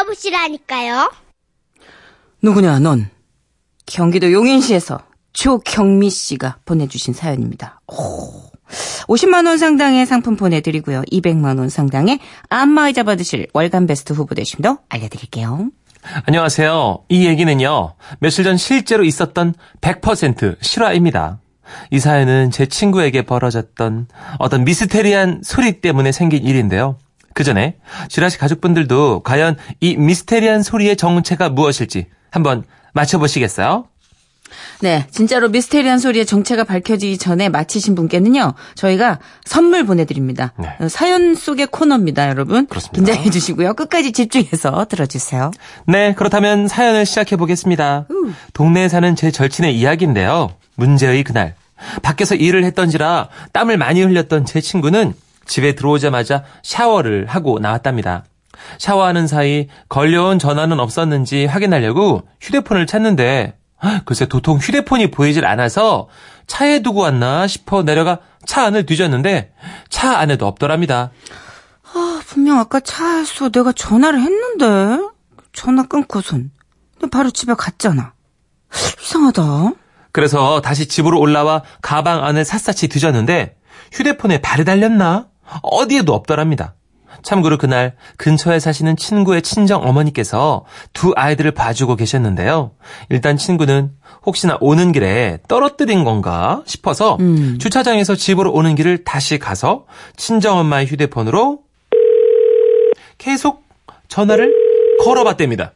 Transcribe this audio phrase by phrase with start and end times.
[0.00, 1.12] 들어보시라니까요.
[2.42, 3.10] 누구냐, 넌?
[3.86, 5.00] 경기도 용인시에서
[5.32, 7.80] 조경미 씨가 보내주신 사연입니다.
[7.86, 8.50] 오.
[9.08, 11.02] 50만원 상당의 상품 보내드리고요.
[11.10, 15.70] 200만원 상당의 안마의자 받으실 월간 베스트 후보 되심도 알려드릴게요.
[16.26, 17.04] 안녕하세요.
[17.08, 21.40] 이 얘기는요, 며칠 전 실제로 있었던 100% 실화입니다.
[21.90, 26.96] 이 사연은 제 친구에게 벌어졌던 어떤 미스테리한 소리 때문에 생긴 일인데요.
[27.34, 27.76] 그 전에
[28.08, 33.86] 지라시 가족분들도 과연 이 미스테리한 소리의 정체가 무엇일지 한번 맞춰보시겠어요?
[34.80, 40.54] 네, 진짜로 미스테리한 소리의 정체가 밝혀지기 전에 마치신 분께는요, 저희가 선물 보내드립니다.
[40.58, 40.74] 네.
[40.80, 42.66] 어, 사연 속의 코너입니다, 여러분.
[42.66, 42.96] 그렇습니다.
[42.96, 43.74] 긴장해 주시고요.
[43.74, 45.52] 끝까지 집중해서 들어주세요.
[45.86, 48.06] 네, 그렇다면 사연을 시작해 보겠습니다.
[48.52, 50.50] 동네에 사는 제 절친의 이야기인데요.
[50.74, 51.54] 문제의 그날
[52.02, 55.14] 밖에서 일을 했던지라 땀을 많이 흘렸던 제 친구는
[55.50, 58.24] 집에 들어오자마자 샤워를 하고 나왔답니다.
[58.78, 66.08] 샤워하는 사이 걸려온 전화는 없었는지 확인하려고 휴대폰을 찾는데 헉, 글쎄 도통 휴대폰이 보이질 않아서
[66.46, 69.52] 차에 두고 왔나 싶어 내려가 차 안을 뒤졌는데
[69.88, 71.10] 차 안에도 없더랍니다.
[71.92, 75.04] 아, 분명 아까 차에서 내가 전화를 했는데,
[75.52, 76.52] 전화 끊고선.
[77.10, 78.12] 바로 집에 갔잖아.
[79.02, 79.72] 이상하다.
[80.12, 83.56] 그래서 다시 집으로 올라와 가방 안을 샅샅이 뒤졌는데
[83.92, 85.30] 휴대폰에 발이 달렸나?
[85.62, 86.74] 어디에도 없더랍니다.
[87.22, 92.70] 참고로 그날 근처에 사시는 친구의 친정 어머니께서 두 아이들을 봐주고 계셨는데요.
[93.10, 93.90] 일단 친구는
[94.24, 97.58] 혹시나 오는 길에 떨어뜨린 건가 싶어서 음.
[97.60, 101.60] 주차장에서 집으로 오는 길을 다시 가서 친정 엄마의 휴대폰으로
[103.18, 103.64] 계속
[104.08, 104.54] 전화를
[105.04, 105.72] 걸어봤답니다.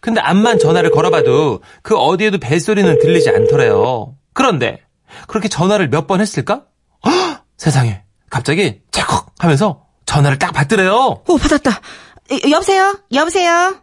[0.00, 4.14] 근데 암만 전화를 걸어봐도 그 어디에도 벨소리는 들리지 않더래요.
[4.32, 4.80] 그런데
[5.26, 6.64] 그렇게 전화를 몇 번 했을까?
[7.06, 7.42] 헉!
[7.56, 9.05] 세상에 갑자기 찰컥
[9.38, 11.22] 하면서 전화를 딱 받더래요.
[11.26, 11.70] 오, 받았다.
[11.70, 12.98] 여- 여보세요?
[13.12, 13.76] 여보세요?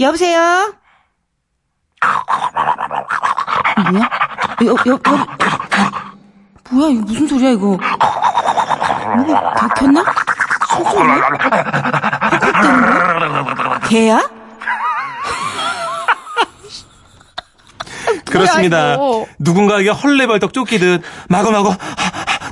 [0.00, 0.72] 여보세요?
[3.90, 4.10] 뭐야?
[4.64, 4.98] 여, 여, 여,
[6.70, 7.66] 뭐야, 이거 무슨 소리야, 이거?
[7.76, 7.86] 뭐가?
[9.16, 9.44] 숨소리야?
[9.56, 10.04] 헉헉대는 거야?
[13.88, 14.28] 개야?
[18.24, 18.94] 그렇습니다.
[18.94, 19.26] 이거.
[19.38, 21.74] 누군가에게 헐레벌떡 쫓기듯 마구마구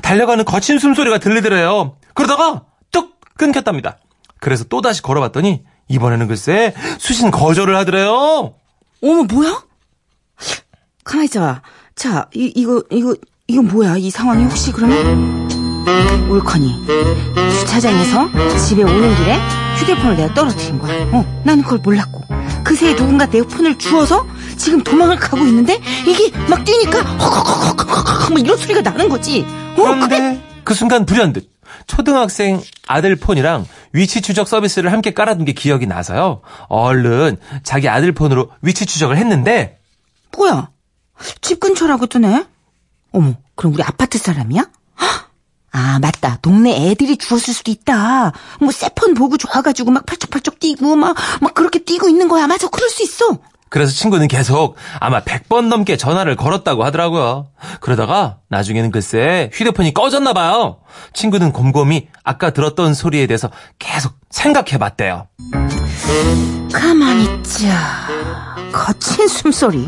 [0.03, 1.97] 달려가는 거친 숨소리가 들리더래요.
[2.13, 3.97] 그러다가 뚝 끊겼답니다.
[4.39, 8.53] 그래서 또다시 걸어봤더니 이번에는 글쎄 수신 거절을 하더래요.
[9.03, 9.63] 어머, 뭐야?
[11.03, 11.61] 가만히 있어봐.
[11.95, 13.15] 자, 이, 이거, 이거,
[13.47, 13.97] 이거 뭐야?
[13.97, 15.49] 이 상황이 혹시 그러면?
[16.29, 16.85] 옳거니.
[17.59, 19.37] 주차장에서 집에 오는 길에
[19.77, 21.03] 휴대폰을 내가 떨어뜨린 거야.
[21.11, 22.21] 어, 나는 그걸 몰랐고.
[22.63, 24.25] 그새에 누군가 내 폰을 주워서
[24.57, 29.45] 지금 도망을 가고 있는데 이게 막 뛰니까 헉헉헉헉헉 막 이런 소리가 나는 거지.
[29.73, 31.50] 어, 그런데 그게 그 순간 불현듯
[31.87, 36.41] 초등학생 아들 폰이랑 위치 추적 서비스를 함께 깔아둔 게 기억이 나서요.
[36.67, 39.79] 얼른 자기 아들 폰으로 위치 추적을 했는데
[40.37, 40.69] 뭐야?
[41.41, 42.45] 집 근처라고 뜨네?
[43.11, 44.61] 어머, 그럼 우리 아파트 사람이야?
[45.01, 45.31] 헉!
[45.73, 46.37] 아, 맞다.
[46.41, 48.31] 동네 애들이 주웠을 수도 있다.
[48.59, 52.47] 뭐, 세폰 보고 좋아가지고 막 펄쩍펄쩍 뛰고, 막, 막 그렇게 뛰고 있는 거야.
[52.47, 53.37] 맞아, 그럴 수 있어.
[53.71, 57.47] 그래서 친구는 계속 아마 100번 넘게 전화를 걸었다고 하더라고요.
[57.79, 60.79] 그러다가 나중에는 글쎄 휴대폰이 꺼졌나 봐요.
[61.13, 63.49] 친구는 곰곰이 아까 들었던 소리에 대해서
[63.79, 65.27] 계속 생각해 봤대요.
[66.73, 67.71] 가만히 있자.
[68.73, 69.87] 거친 숨소리.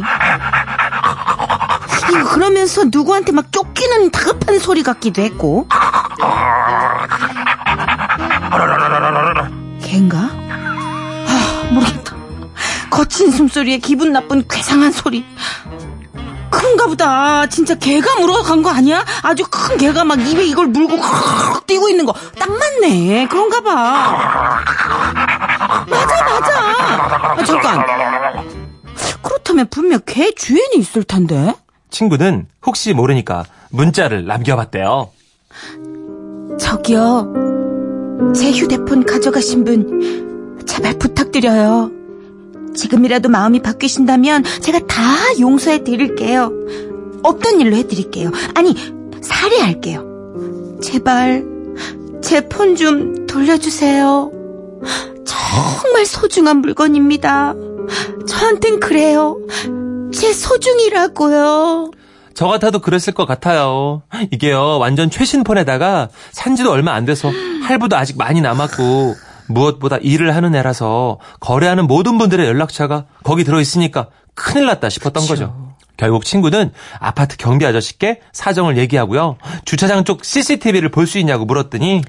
[2.09, 5.67] 이거 그러면서 누구한테 막 쫓기는 다급한 소리 같기도 했고.
[9.81, 10.32] 걘가?
[12.93, 15.25] 거친 숨소리에 기분 나쁜 괴상한 소리.
[16.51, 17.47] 큰가 보다.
[17.47, 19.03] 진짜 개가 물어간 거 아니야?
[19.23, 20.97] 아주 큰 개가 막 입에 이걸 물고
[21.65, 22.13] 뛰고 있는 거.
[22.37, 23.27] 딱 맞네.
[23.29, 24.61] 그런가 봐.
[25.89, 27.35] 맞아, 맞아.
[27.35, 27.83] 아, 잠깐.
[29.23, 31.55] 그렇다면 분명 개 주인이 있을 텐데.
[31.89, 35.09] 친구는 혹시 모르니까 문자를 남겨봤대요.
[36.59, 37.33] 저기요.
[38.35, 42.02] 제 휴대폰 가져가신 분, 제발 부탁드려요.
[42.75, 45.03] 지금이라도 마음이 바뀌신다면 제가 다
[45.39, 46.51] 용서해 드릴게요.
[47.23, 48.31] 없던 일로 해 드릴게요.
[48.55, 48.75] 아니,
[49.21, 50.79] 살해할게요.
[50.81, 51.45] 제발,
[52.21, 54.31] 제 폰 좀 돌려주세요.
[55.25, 57.53] 정말 소중한 물건입니다.
[58.27, 59.37] 저한텐 그래요.
[60.13, 61.91] 제 소중이라고요.
[62.33, 64.01] 저 같아도 그랬을 것 같아요.
[64.31, 67.31] 이게요, 완전 최신 폰에다가 산지도 얼마 안 돼서
[67.63, 69.15] 할부도 아직 많이 남았고,
[69.47, 75.75] 무엇보다 일을 하는 애라서 거래하는 모든 분들의 연락처가 거기 들어있으니까 큰일 났다 싶었던 거죠.
[75.97, 79.37] 결국 친구는 아파트 경비 아저씨께 사정을 얘기하고요.
[79.65, 82.01] 주차장 쪽 CCTV를 볼 수 있냐고 물었더니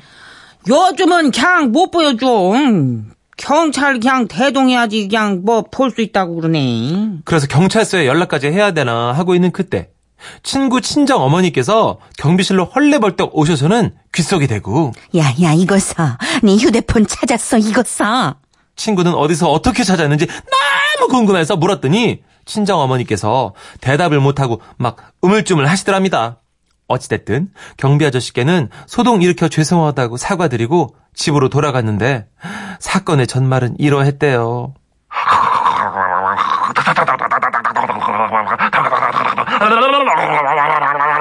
[0.66, 2.26] 요즘은 그냥 못 보여줘.
[2.52, 7.18] 음, 경찰 그냥 대동해야지 그냥 뭐 볼 수 있다고 그러네.
[7.24, 9.90] 그래서 경찰서에 연락까지 해야 되나 하고 있는 그때
[10.42, 16.18] 친구 친정 어머니께서 경비실로 헐레벌떡 오셔서는 귓속이 대고 야야 이거 사.
[16.42, 18.36] 네 휴대폰 찾았어 이거 사.
[18.76, 26.40] 친구는 어디서 어떻게 찾았는지 너무 궁금해서 물었더니 친정 어머니께서 대답을 못하고 막 우물쭈물 하시더랍니다.
[26.86, 32.26] 어찌됐든 경비 아저씨께는 소동 일으켜 죄송하다고 사과드리고 집으로 돌아갔는데
[32.78, 34.74] 사건의 전말은 이러했대요.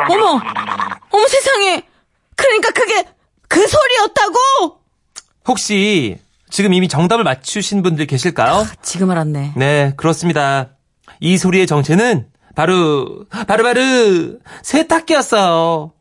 [0.10, 0.42] 어머,
[1.12, 1.84] 어머 세상에.
[2.36, 3.06] 그러니까 그게
[3.48, 4.80] 그 소리였다고?
[5.48, 6.18] 혹시
[6.50, 8.66] 지금 이미 정답을 맞추신 분들 계실까요?
[8.82, 9.54] 지금 알았네.
[9.56, 10.70] 네, 그렇습니다.
[11.20, 13.82] 이 소리의 정체는 바로 바로 바로
[14.62, 15.92] 세탁기였어요.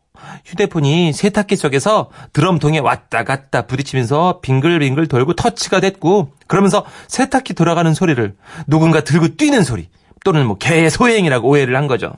[0.44, 8.34] 휴대폰이 세탁기 속에서 드럼통에 왔다 갔다 부딪히면서 빙글빙글 돌고 터치가 됐고 그러면서 세탁기 돌아가는 소리를
[8.66, 9.88] 누군가 들고 뛰는 소리
[10.24, 12.12] 또는 뭐 개의 소행이라고 오해를 한 거죠.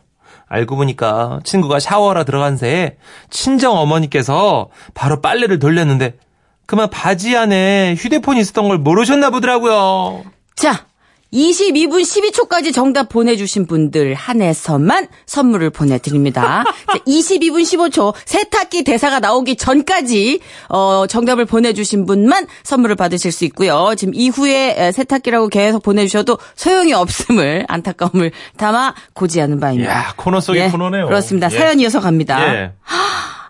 [0.48, 2.96] 알고 보니까 친구가 샤워하러 들어간 새에
[3.30, 6.16] 친정 어머니께서 바로 빨래를 돌렸는데
[6.66, 10.24] 그만 바지 안에 휴대폰이 있었던 걸 모르셨나 보더라고요.
[10.54, 10.86] 자,
[11.34, 16.64] 22분 12초까지 정답 보내주신 분들 한해서만 선물을 보내드립니다.
[16.86, 20.38] 자, 22분 15초 세탁기 대사가 나오기 전까지
[20.68, 23.94] 어, 정답을 보내주신 분만 선물을 받으실 수 있고요.
[23.96, 29.92] 지금 이후에 에, 세탁기라고 계속 보내주셔도 소용이 없음을 안타까움을 담아 고지하는 바입니다.
[29.92, 31.06] 이야, 코너 속의 예, 코너네요.
[31.06, 31.48] 그렇습니다.
[31.50, 31.58] 예.
[31.58, 32.54] 사연 이어서 갑니다.
[32.54, 32.72] 예.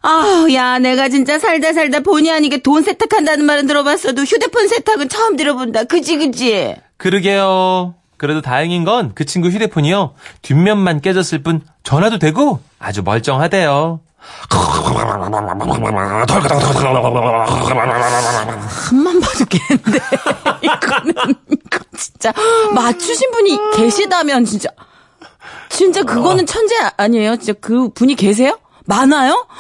[0.07, 5.37] 아우, 야, 내가 진짜 살다 살다 본의 아니게 돈 세탁한다는 말은 들어봤어도 휴대폰 세탁은 처음
[5.37, 5.85] 들어본다.
[5.85, 6.75] 그지, 그지?
[7.09, 7.95] 그러게요.
[8.17, 10.15] 그래도 다행인 건 그 친구 휴대폰이요.
[10.41, 14.01] 뒷면만 깨졌을 뿐 전화도 되고 아주 멀쩡하대요.
[18.89, 19.99] 한만 봐도 겠는데
[20.65, 22.33] 이거는, 이거 진짜.
[22.75, 24.71] 맞추신 분이 계시다면 진짜.
[25.69, 27.37] 진짜 그거는 천재 아니에요?
[27.37, 28.59] 진짜 그 분이 계세요?
[28.87, 29.47] 많아요?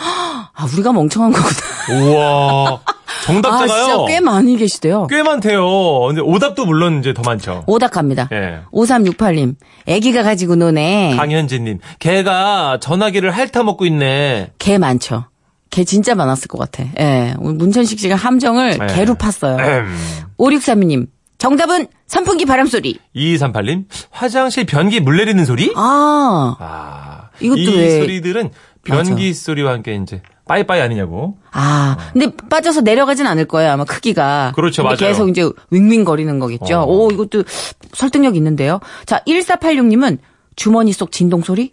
[0.54, 2.00] 아, 우리가 멍청한 거구나.
[2.00, 2.80] 우와.
[3.24, 3.84] 아, 정답자가요.
[3.84, 5.06] 진짜 꽤 많이 계시대요.
[5.08, 5.64] 꽤 많대요.
[6.08, 7.64] 근데 오답도 물론 이제 더 많죠.
[7.66, 8.28] 오닥합니다.
[8.32, 8.60] 예.
[8.72, 9.54] 5368님,
[9.86, 11.14] 애기가 가지고 노네.
[11.16, 14.50] 강현진님, 걔가 전화기를 핥아먹고 있네.
[14.58, 15.26] 개 많죠.
[15.70, 16.84] 개 진짜 많았을 것 같아.
[17.00, 17.34] 예.
[17.38, 18.86] 문천식 씨가 함정을 네.
[18.94, 19.58] 개로 팠어요.
[19.58, 19.96] 음.
[20.38, 21.06] 5632님,
[21.38, 22.98] 정답은 선풍기 바람소리.
[23.16, 25.72] 2238님, 화장실 변기 물 내리는 소리?
[25.74, 28.50] 아, 아, 이것도 이 왜- 소리들은
[28.84, 31.38] 변기 소리와 함께 이제 빠이빠이 아니냐고.
[31.52, 31.96] 아.
[32.12, 33.70] 근데 빠져서 내려가진 않을 거예요.
[33.72, 34.52] 아마 크기가.
[34.54, 34.96] 그렇죠, 맞아요.
[34.96, 36.80] 계속 이제 윙윙거리는 거겠죠.
[36.80, 36.84] 어.
[36.86, 37.44] 오, 이것도
[37.92, 38.80] 설득력 있는데요.
[39.06, 40.18] 자, 1486님은
[40.56, 41.70] 주머니 속 진동 소리?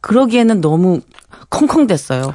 [0.00, 1.00] 그러기에는 너무
[1.48, 2.34] 콩콩댔어요.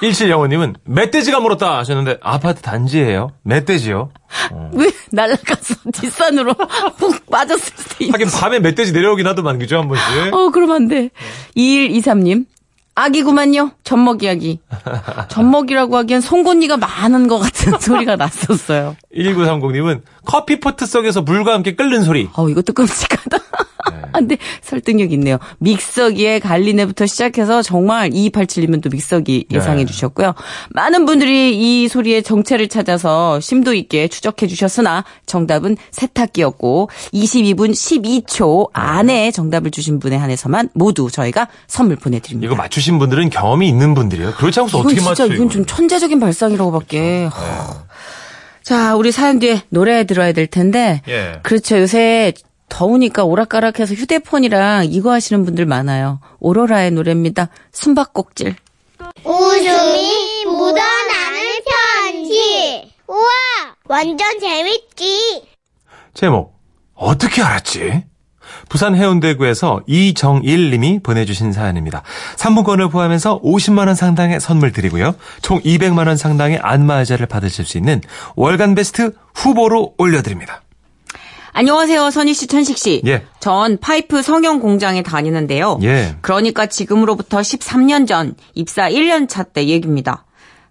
[0.00, 3.32] 1705님은 멧돼지가 물었다 하셨는데 아파트 단지예요.
[3.42, 4.10] 멧돼지요.
[4.72, 6.52] 왜 날아가서 뒷산으로
[6.96, 8.08] 훅 빠졌을 때.
[8.10, 10.32] 하긴 밤에 멧돼지 내려오긴 하더만 그죠 한 번씩.
[10.32, 11.10] 어, 그럼 안 돼.
[11.56, 12.46] 2123님.
[12.98, 13.70] 아기구만요.
[13.84, 14.60] 젖먹이 아기.
[15.28, 18.96] 젖먹이라고 하기엔 송곳니가 많은 것 같은 소리가 났었어요.
[19.14, 22.28] 1930님은 커피포트 속에서 물과 함께 끓는 소리.
[22.34, 23.38] 어, 이것도 끔찍하다.
[24.12, 25.38] 근데 설득력 있네요.
[25.58, 29.86] 믹서기에 갈리네부터 시작해서 정말 2287님은 또 믹서기 예상해 네.
[29.86, 30.34] 주셨고요.
[30.70, 39.30] 많은 분들이 이 소리의 정체를 찾아서 심도 있게 추적해 주셨으나 정답은 세탁기였고 22분 12초 안에
[39.30, 42.46] 정답을 주신 분에 한해서만 모두 저희가 선물 보내드립니다.
[42.46, 44.32] 이거 맞추신 분들은 경험이 있는 분들이에요.
[44.32, 45.34] 그렇지 않고서 이건 어떻게 진짜 맞춰요?
[45.34, 47.28] 이건 좀 천재적인 발상이라고밖에.
[47.30, 47.84] 하.
[48.62, 51.00] 자, 우리 사연 뒤에 노래 들어야 될 텐데.
[51.08, 51.40] 예.
[51.42, 51.78] 그렇죠.
[51.78, 52.34] 요새
[52.68, 56.20] 더우니까 오락가락해서 휴대폰이랑 이거 하시는 분들 많아요.
[56.40, 57.48] 오로라의 노래입니다.
[57.72, 58.54] 숨바꼭질.
[59.24, 62.92] 웃음이 묻어나는 편지.
[63.06, 63.28] 우와,
[63.86, 65.44] 완전 재밌지.
[66.14, 66.58] 제목
[66.94, 68.04] 어떻게 알았지?
[68.68, 72.02] 부산 해운대구에서 이정일 님이 보내주신 사연입니다.
[72.36, 75.14] 3분권을 포함해서 50만 원 상당의 선물 드리고요.
[75.42, 78.00] 총 200만 원 상당의 안마의자를 받으실 수 있는
[78.36, 80.62] 월간 베스트 후보로 올려드립니다.
[81.62, 82.10] 안녕하세요.
[82.10, 83.02] 선희 씨, 천식 씨.
[83.04, 83.24] 예.
[83.40, 85.80] 전 파이프 성형 공장에 다니는데요.
[85.82, 86.14] 예.
[86.20, 90.24] 그러니까 지금으로부터 13년 전 입사 1년 차 때 얘기입니다.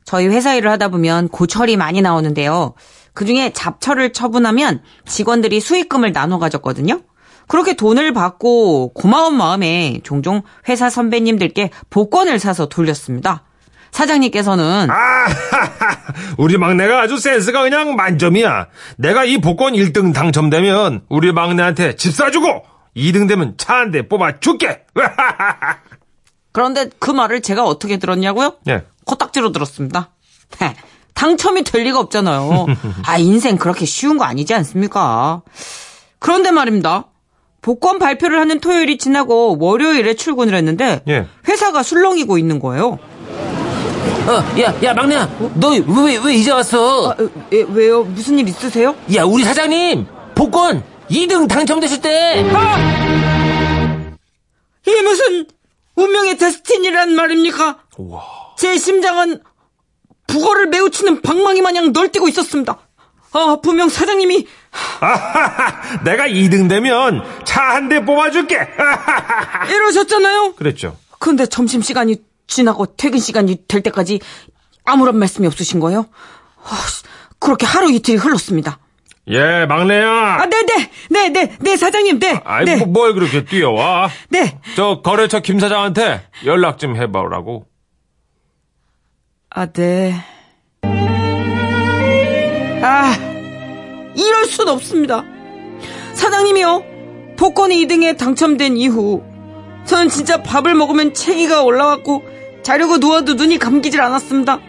[0.05, 2.73] 저희 회사 일을 하다 보면 고철이 많이 나오는데요.
[3.13, 7.01] 그중에 잡철을 처분하면 직원들이 수익금을 나눠 가졌거든요.
[7.49, 13.43] 그렇게 돈을 받고 고마운 마음에 종종 회사 선배님들께 복권을 사서 돌렸습니다.
[13.97, 14.87] 사장님께서는
[16.37, 18.67] 우리 막내가 아주 센스가 그냥 만점이야.
[18.97, 22.63] 내가 이 복권 1등 당첨되면 우리 막내한테 집 사주고
[22.95, 24.81] 2등 되면 차 한 대 뽑아 줄게.
[26.51, 28.57] 그런데 그 말을 제가 어떻게 들었냐고요?
[28.67, 28.83] 예.
[29.05, 30.11] 코딱지로 들었습니다.
[31.15, 32.67] 당첨이 될 리가 없잖아요.
[33.05, 35.41] 아, 인생 그렇게 쉬운 거 아니지 않습니까?
[36.19, 37.05] 그런데 말입니다.
[37.63, 41.25] 복권 발표를 하는 토요일이 지나고 월요일에 출근을 했는데 예.
[41.47, 42.99] 회사가 술렁이고 있는 거예요.
[44.27, 45.29] 어, 야, 야, 막내야.
[45.55, 47.11] 너 왜, 왜 이제 왔어?
[47.11, 47.15] 아,
[47.53, 48.03] 에, 왜요?
[48.03, 48.93] 무슨 일 있으세요?
[49.15, 50.05] 야, 우리 사장님!
[50.35, 52.45] 복권 2등 당첨되셨대!
[54.85, 55.45] 이게 무슨
[55.95, 57.77] 운명의 데스티니란 말입니까?
[58.57, 59.41] 제 심장은
[60.27, 62.77] 북어를 매우 치는 방망이 마냥 널뛰고 있었습니다.
[63.31, 64.45] 아, 분명 사장님이
[66.03, 68.57] 내가 2등 되면 차 한 대 뽑아줄게.
[69.69, 70.53] 이러셨잖아요.
[70.55, 70.97] 그랬죠.
[71.19, 72.17] 근데 점심시간이
[72.47, 74.19] 지나고 퇴근 시간이 될 때까지
[74.85, 76.07] 아무런 말씀이 없으신 거예요?
[76.63, 76.77] 아,
[77.39, 78.79] 그렇게 하루 이틀이 흘렀습니다.
[79.29, 80.09] 예, 막내야.
[80.09, 82.41] 아, 네네, 네네, 네, 사장님, 네.
[82.45, 84.09] 아이, 네, 뭐, 뭘 그렇게 뛰어와?
[84.29, 84.57] 네.
[84.75, 87.65] 저 거래처 김 사장한테 연락 좀 해봐라고.
[89.49, 90.15] 아, 네.
[92.81, 93.13] 아,
[94.15, 95.23] 이럴 순 없습니다.
[96.13, 99.23] 사장님이요, 복권이 2등에 당첨된 이후,
[99.87, 102.23] 저는 진짜 밥을 먹으면 체기가 올라왔고,
[102.61, 104.59] 자려고 누워도 눈이 감기질 않았습니다.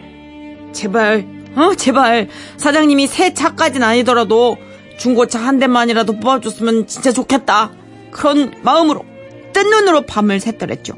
[0.73, 4.57] 제발, 어, 제발, 사장님이 새 차까진 아니더라도,
[4.99, 7.73] 중고차 한 대만이라도 뽑아줬으면 진짜 좋겠다.
[8.11, 9.05] 그런 마음으로,
[9.53, 10.97] 뜬 눈으로 밤을 샜더랬죠.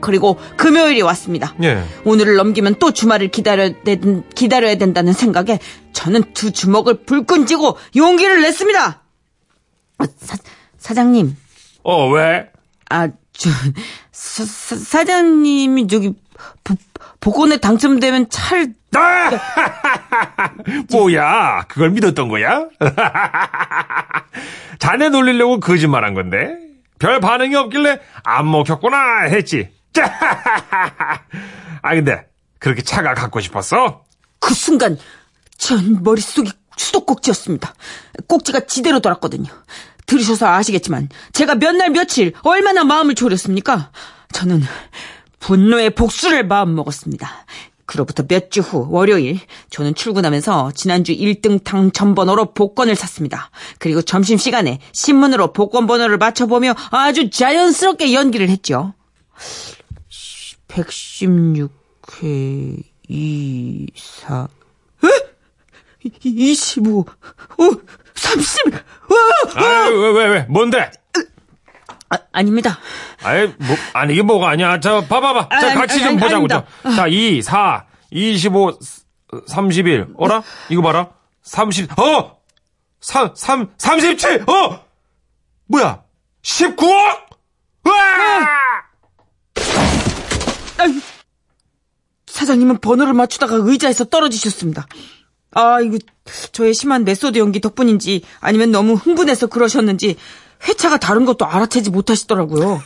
[0.00, 1.54] 그리고 금요일이 왔습니다.
[1.62, 1.82] 예.
[2.06, 5.58] 오늘을 넘기면 또 주말을 기다려야, 된, 기다려야 된다는 생각에
[5.92, 9.02] 저는 두 주먹을 불끈 쥐고 용기를 냈습니다.
[9.98, 10.36] 아, 사,
[10.78, 11.36] 사장님,
[11.82, 12.48] 어, 왜?
[12.88, 13.08] 아,
[13.40, 13.48] 저,
[14.12, 16.12] 사, 사, 사장님이 저기,
[16.62, 16.74] 보,
[17.20, 19.30] 복권에 당첨되면 차를, 아!
[20.92, 22.66] 뭐야, 그걸 믿었던 거야?
[24.78, 26.54] 자네 놀리려고 거짓말 한 건데?
[26.98, 29.70] 별 반응이 없길래 안 먹혔구나 했지.
[31.80, 32.26] 아, 근데,
[32.58, 34.04] 그렇게 차가 갖고 싶었어?
[34.38, 34.98] 그 순간,
[35.56, 37.72] 전 머릿속이 수도꼭지였습니다.
[38.26, 39.48] 꼭지가 지대로 돌았거든요.
[40.10, 43.90] 들으셔서 아시겠지만, 제가 몇 날 며칠 얼마나 마음을 졸였습니까?
[44.32, 44.62] 저는
[45.38, 47.28] 분노의 복수를 마음먹었습니다.
[47.86, 49.40] 그로부터 몇 주 후 월요일
[49.70, 53.50] 저는 출근하면서 지난주 1등 당첨 번호로 복권을 샀습니다.
[53.78, 58.94] 그리고 점심시간에 신문으로 복권 번호를 맞춰보며 아주 자연스럽게 연기를 했죠.
[60.68, 64.48] 116회 2, 4
[65.04, 65.08] 에?
[66.22, 67.06] 25 어,
[68.14, 69.18] 30 와!
[69.54, 70.90] 아, 왜, 왜, 왜, 뭔데?
[72.10, 72.78] 아, 아닙니다.
[73.22, 74.80] 아이, 뭐, 아니, 이게 뭐가 아니야.
[74.80, 75.48] 자, 봐봐봐.
[75.60, 76.34] 자, 아니, 같이 아니, 좀 아니, 보자고.
[76.36, 76.64] 아닙니다.
[76.82, 78.78] 자, 자, 2, 4, 25,
[79.46, 80.08] 31.
[80.16, 80.42] 어라?
[80.70, 81.10] 이거 봐라.
[81.42, 82.38] 30, 어!
[83.00, 84.44] 3, 3, 37!
[84.48, 84.84] 어!
[85.68, 86.02] 뭐야?
[86.42, 86.84] 19억?
[87.84, 87.92] 와!
[90.78, 91.00] 아유,
[92.26, 94.86] 사장님은 번호를 맞추다가 의자에서 떨어지셨습니다.
[95.52, 95.98] 아, 이거
[96.52, 100.16] 저의 심한 method 연기 덕분인지 아니면 너무 흥분해서 그러셨는지
[100.68, 102.82] 회차가 다른 것도 알아채지 못하시더라고요.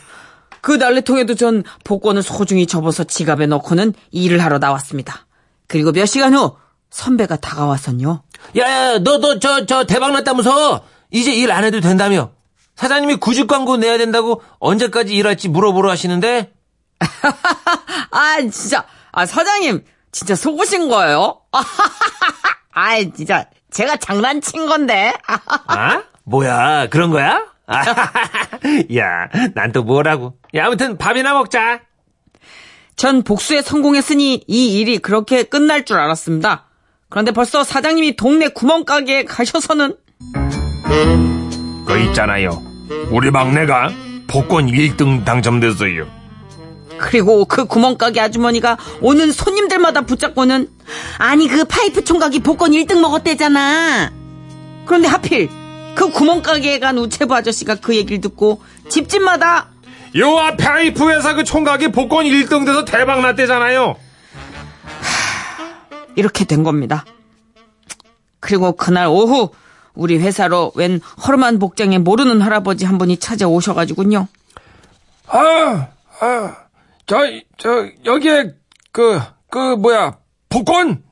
[0.61, 5.27] 그 난리통에도 전 복권을 소중히 접어서 지갑에 넣고는 일을 하러 나왔습니다.
[5.67, 6.57] 그리고 몇 시간 후
[6.91, 8.23] 선배가 다가와선요.
[8.59, 10.85] 야, 야, 너, 너, 저, 저, 대박 났다면서?
[11.11, 12.31] 이제 일 안 해도 된다며?
[12.77, 16.53] 사장님이 구직 광고 내야 된다고 언제까지 일할지 물어보러 하시는데?
[18.11, 18.85] 아, 진짜.
[19.13, 21.41] 아, 사장님, 진짜 속으신 거예요?
[22.73, 23.47] 아, 진짜.
[23.73, 25.13] 제가 장난친 건데.
[25.67, 26.03] 아?
[26.23, 27.45] 뭐야, 그런 거야?
[28.97, 30.37] 야, 난 또 뭐라고.
[30.55, 31.81] 야, 아무튼 밥이나 먹자.
[32.95, 36.67] 전 복수에 성공했으니 이 일이 그렇게 끝날 줄 알았습니다.
[37.11, 39.97] 그런데 벌써 사장님이 동네 구멍가게에 가셔서는
[41.87, 42.51] 그 있잖아요.
[43.11, 43.91] 우리 막내가
[44.29, 46.07] 복권 1등 당첨됐어요.
[46.99, 50.69] 그리고 그 구멍가게 아주머니가 오는 손님들마다 붙잡고는
[51.19, 54.13] 아니 그 파이프 총각이 복권 1등 먹었대잖아.
[54.87, 55.49] 그런데 하필
[55.95, 59.69] 그 구멍가게에 간 우체부 아저씨가 그 얘기를 듣고 집집마다
[60.17, 63.97] 요 앞에 아이프 회사 그 총각이 복권 1등 돼서 대박 났대잖아요.
[66.17, 67.05] 이렇게 된 겁니다.
[68.41, 69.51] 그리고 그날 오후
[69.95, 74.29] 우리 회사로 웬 허름한 복장에 모르는 할아버지 한 분이 찾아오셔가지고요.
[75.29, 75.89] 아,
[76.21, 76.57] 아,
[77.07, 77.19] 저,
[77.59, 78.55] 저, 여기에,
[78.93, 79.21] 그,
[79.51, 80.19] 그, 뭐야,
[80.49, 81.03] 복권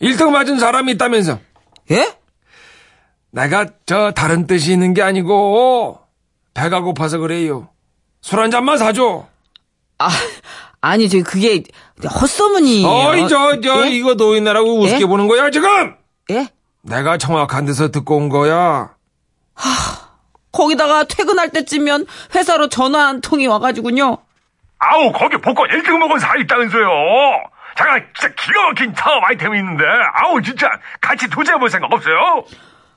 [0.00, 1.38] 1등 맞은 사람이 있다면서.
[1.90, 2.14] 예?
[3.30, 5.98] 내가 저 다른 뜻이 있는 게 아니고,
[6.54, 7.68] 배가 고파서 그래요.
[8.22, 9.26] 술 한 잔만 사줘.
[9.98, 10.08] 아,
[10.80, 11.62] 아니, 저, 그게,
[12.20, 12.88] 헛소문이에요.
[12.88, 13.90] 어이, 저, 저, 예?
[13.90, 15.06] 이거 노인네라고 우습게 예?
[15.06, 15.96] 보는 거야, 지금!
[16.30, 16.48] 예?
[16.82, 18.94] 내가 정확한 데서 듣고 온 거야.
[20.52, 24.18] 거기다가 퇴근할 때쯤면 회사로 전화 한 통이 와가지고요.
[24.78, 26.88] 아우, 거기 복권 1등 먹은 사람 있다면서요.
[27.76, 32.44] 잠깐, 진짜 기가 막힌 사업 아이템이 있는데, 아우, 진짜, 같이 도전해볼 생각 없어요?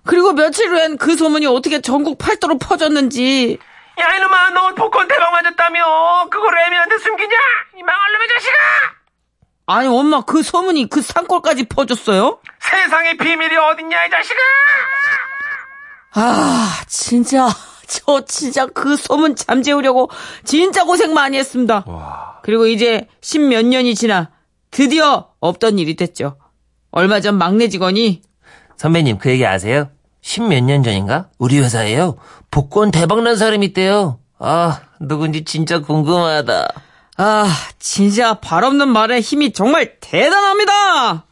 [0.06, 3.58] 그리고 며칠 후엔 그 소문이 어떻게 전국 팔도로 퍼졌는지.
[4.00, 6.28] 야 이놈아 너 복권 대박 맞았다며.
[6.30, 7.36] 그걸 애미한테 숨기냐?
[7.78, 8.54] 이 망할 놈의 자식아!
[9.66, 12.40] 아니 엄마 그 소문이 그 산골까지 퍼졌어요?
[12.60, 14.40] 세상에 비밀이 어딨냐 이 자식아!
[16.16, 17.48] 아 진짜
[17.90, 20.10] 저 진짜 그 소문 잠재우려고
[20.44, 21.84] 진짜 고생 많이 했습니다.
[22.44, 24.30] 그리고 이제 십 몇 년이 지나
[24.72, 26.38] 드디어 없던 일이 됐죠.
[26.92, 28.22] 얼마 전 막내 직원이
[28.78, 29.90] 선배님 그 얘기 아세요?
[30.22, 31.30] 십 몇 년 전인가?
[31.38, 32.18] 우리 회사에요
[32.52, 36.68] 복권 대박난 사람이 있대요 아 누군지 진짜 궁금하다
[37.18, 37.46] 아
[37.80, 41.26] 진짜 발 없는 말에 힘이 정말 대단합니다.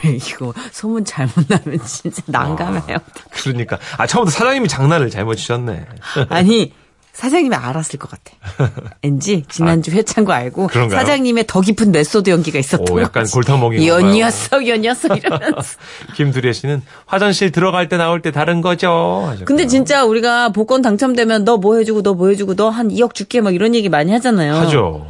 [0.00, 2.98] 그래 이거 소문 잘못 나면 진짜 난감해요.
[3.30, 3.78] 그러니까.
[3.96, 5.86] 아, 처음부터 사장님이 장난을 잘못 치셨네.
[6.30, 6.72] 아니
[7.12, 8.70] 사장님이 알았을 것 같아.
[9.02, 11.00] 왠지 지난주 회찬 거 알고 아, 그런가요?
[11.00, 13.32] 사장님의 더 깊은 method 연기가 있었던 오, 약간 거지.
[13.34, 14.12] 골탕 먹인 이 건가요?
[14.14, 15.78] 녀석 이 녀석 이러면서.
[16.14, 19.22] 김두리 씨는 화장실 들어갈 때 나올 때 다른 거죠.
[19.26, 19.46] 하셨고요.
[19.46, 23.40] 근데 진짜 우리가 복권 당첨되면 너 뭐 해주고 너 뭐 해주고 너 한 2억 줄게
[23.40, 24.54] 막 이런 얘기 많이 하잖아요.
[24.54, 25.08] 하죠.